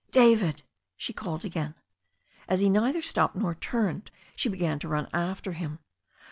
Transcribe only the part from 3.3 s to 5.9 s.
nor turned, she began to run after him.